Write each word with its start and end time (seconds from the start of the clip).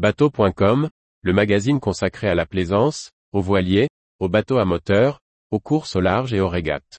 Bateau.com, 0.00 0.88
le 1.20 1.32
magazine 1.34 1.78
consacré 1.78 2.26
à 2.26 2.34
la 2.34 2.46
plaisance, 2.46 3.10
aux 3.34 3.42
voiliers, 3.42 3.90
aux 4.18 4.30
bateaux 4.30 4.56
à 4.56 4.64
moteur, 4.64 5.20
aux 5.50 5.60
courses 5.60 5.94
au 5.94 6.00
large 6.00 6.32
et 6.32 6.40
aux 6.40 6.48
régates. 6.48 6.96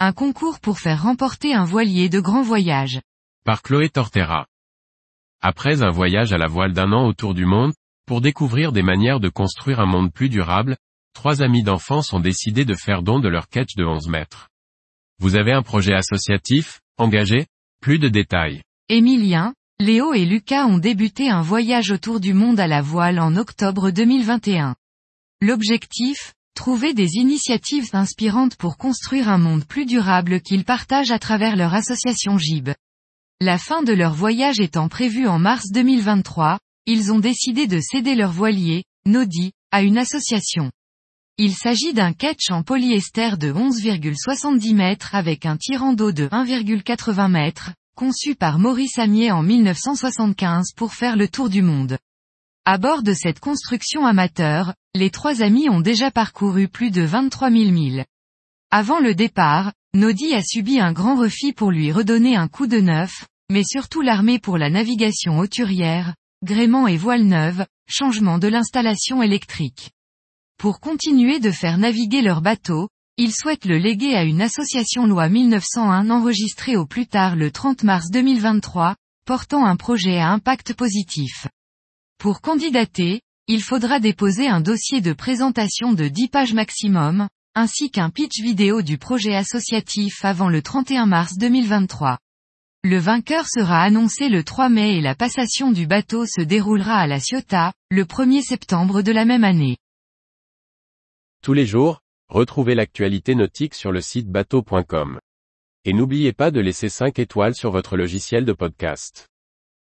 Un 0.00 0.12
concours 0.12 0.58
pour 0.58 0.80
faire 0.80 1.04
remporter 1.04 1.54
un 1.54 1.64
voilier 1.64 2.08
de 2.08 2.18
grand 2.18 2.42
voyage. 2.42 3.00
Par 3.44 3.62
Chloé 3.62 3.90
Tortera. 3.90 4.46
Après 5.40 5.82
un 5.82 5.90
voyage 5.90 6.32
à 6.32 6.38
la 6.38 6.48
voile 6.48 6.72
d'un 6.72 6.90
an 6.92 7.06
autour 7.06 7.32
du 7.34 7.46
monde, 7.46 7.74
pour 8.06 8.20
découvrir 8.20 8.72
des 8.72 8.82
manières 8.82 9.20
de 9.20 9.28
construire 9.28 9.80
un 9.80 9.86
monde 9.86 10.12
plus 10.12 10.28
durable, 10.28 10.76
trois 11.14 11.42
amis 11.42 11.62
d'enfance 11.62 12.12
ont 12.12 12.20
décidé 12.20 12.64
de 12.64 12.74
faire 12.74 13.02
don 13.02 13.20
de 13.20 13.28
leur 13.28 13.48
catch 13.48 13.74
de 13.76 13.84
11 13.84 14.08
mètres. 14.08 14.48
Vous 15.18 15.36
avez 15.36 15.52
un 15.52 15.62
projet 15.62 15.94
associatif, 15.94 16.80
engagé 16.98 17.46
Plus 17.80 17.98
de 17.98 18.08
détails. 18.08 18.62
Émilien, 18.88 19.54
Léo 19.80 20.14
et 20.14 20.24
Lucas 20.24 20.66
ont 20.66 20.78
débuté 20.78 21.28
un 21.28 21.42
voyage 21.42 21.90
autour 21.90 22.20
du 22.20 22.34
monde 22.34 22.60
à 22.60 22.66
la 22.66 22.82
voile 22.82 23.18
en 23.18 23.36
octobre 23.36 23.90
2021. 23.90 24.76
L'objectif 25.40 26.34
Trouver 26.54 26.92
des 26.92 27.14
initiatives 27.14 27.88
inspirantes 27.94 28.56
pour 28.56 28.76
construire 28.76 29.30
un 29.30 29.38
monde 29.38 29.64
plus 29.64 29.86
durable 29.86 30.42
qu'ils 30.42 30.64
partagent 30.64 31.10
à 31.10 31.18
travers 31.18 31.56
leur 31.56 31.72
association 31.72 32.36
GIB. 32.36 32.70
La 33.40 33.56
fin 33.56 33.82
de 33.82 33.92
leur 33.92 34.12
voyage 34.12 34.60
étant 34.60 34.88
prévue 34.88 35.26
en 35.26 35.38
mars 35.38 35.70
2023, 35.72 36.58
ils 36.86 37.12
ont 37.12 37.18
décidé 37.18 37.66
de 37.66 37.80
céder 37.80 38.14
leur 38.14 38.32
voilier, 38.32 38.84
Nodi, 39.06 39.52
à 39.70 39.82
une 39.82 39.98
association. 39.98 40.70
Il 41.38 41.54
s'agit 41.54 41.92
d'un 41.94 42.12
catch 42.12 42.50
en 42.50 42.62
polyester 42.62 43.36
de 43.38 43.52
11,70 43.52 44.74
mètres 44.74 45.14
avec 45.14 45.46
un 45.46 45.56
tirant 45.56 45.92
d'eau 45.92 46.12
de 46.12 46.26
1,80 46.28 47.30
mètres, 47.30 47.70
conçu 47.96 48.34
par 48.34 48.58
Maurice 48.58 48.98
Amier 48.98 49.30
en 49.30 49.42
1975 49.42 50.72
pour 50.76 50.92
faire 50.92 51.16
le 51.16 51.28
tour 51.28 51.48
du 51.48 51.62
monde. 51.62 51.98
À 52.64 52.78
bord 52.78 53.02
de 53.02 53.12
cette 53.12 53.40
construction 53.40 54.06
amateur, 54.06 54.74
les 54.94 55.10
trois 55.10 55.42
amis 55.42 55.68
ont 55.68 55.80
déjà 55.80 56.10
parcouru 56.10 56.68
plus 56.68 56.90
de 56.90 57.02
23 57.02 57.50
000 57.50 57.70
milles. 57.70 58.04
Avant 58.70 59.00
le 59.00 59.14
départ, 59.14 59.72
Nodi 59.94 60.34
a 60.34 60.42
subi 60.42 60.80
un 60.80 60.92
grand 60.92 61.16
refit 61.16 61.52
pour 61.52 61.70
lui 61.70 61.92
redonner 61.92 62.36
un 62.36 62.48
coup 62.48 62.66
de 62.66 62.78
neuf, 62.78 63.26
mais 63.50 63.64
surtout 63.64 64.00
l'armée 64.00 64.38
pour 64.38 64.58
la 64.58 64.70
navigation 64.70 65.38
hauturière, 65.38 66.14
gréement 66.42 66.88
et 66.88 66.96
voile 66.96 67.24
neuve, 67.24 67.66
changement 67.88 68.38
de 68.38 68.48
l'installation 68.48 69.22
électrique. 69.22 69.90
Pour 70.58 70.80
continuer 70.80 71.40
de 71.40 71.50
faire 71.50 71.78
naviguer 71.78 72.22
leur 72.22 72.42
bateau, 72.42 72.88
ils 73.16 73.32
souhaitent 73.32 73.66
le 73.66 73.78
léguer 73.78 74.14
à 74.14 74.24
une 74.24 74.40
association 74.40 75.06
loi 75.06 75.28
1901 75.28 76.10
enregistrée 76.10 76.76
au 76.76 76.86
plus 76.86 77.06
tard 77.06 77.36
le 77.36 77.50
30 77.50 77.84
mars 77.84 78.10
2023, 78.10 78.96
portant 79.24 79.64
un 79.64 79.76
projet 79.76 80.18
à 80.18 80.30
impact 80.30 80.74
positif. 80.74 81.46
Pour 82.18 82.40
candidater, 82.40 83.20
il 83.48 83.62
faudra 83.62 84.00
déposer 84.00 84.48
un 84.48 84.60
dossier 84.60 85.00
de 85.00 85.12
présentation 85.12 85.92
de 85.92 86.08
10 86.08 86.28
pages 86.28 86.54
maximum, 86.54 87.28
ainsi 87.54 87.90
qu'un 87.90 88.10
pitch 88.10 88.40
vidéo 88.40 88.82
du 88.82 88.98
projet 88.98 89.34
associatif 89.34 90.24
avant 90.24 90.48
le 90.48 90.62
31 90.62 91.06
mars 91.06 91.36
2023. 91.36 92.18
Le 92.84 92.98
vainqueur 92.98 93.46
sera 93.46 93.80
annoncé 93.80 94.28
le 94.28 94.42
3 94.42 94.68
mai 94.68 94.96
et 94.96 95.00
la 95.00 95.14
passation 95.14 95.70
du 95.70 95.86
bateau 95.86 96.26
se 96.26 96.40
déroulera 96.40 96.96
à 96.96 97.06
la 97.06 97.20
Ciotat, 97.20 97.72
le 97.92 98.02
1er 98.04 98.42
septembre 98.42 99.02
de 99.02 99.12
la 99.12 99.24
même 99.24 99.44
année. 99.44 99.76
Tous 101.44 101.52
les 101.52 101.64
jours, 101.64 102.00
retrouvez 102.28 102.74
l'actualité 102.74 103.36
nautique 103.36 103.74
sur 103.74 103.92
le 103.92 104.00
site 104.00 104.28
bateau.com. 104.28 105.20
Et 105.84 105.92
n'oubliez 105.92 106.32
pas 106.32 106.50
de 106.50 106.58
laisser 106.58 106.88
5 106.88 107.20
étoiles 107.20 107.54
sur 107.54 107.70
votre 107.70 107.96
logiciel 107.96 108.44
de 108.44 108.52
podcast. 108.52 109.28